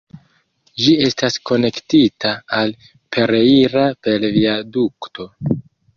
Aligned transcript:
Ĝi 0.85 0.93
estas 1.07 1.35
konektita 1.49 2.33
al 2.61 2.73
"Pereira" 3.17 3.85
per 4.07 4.29
viadukto. 4.39 5.29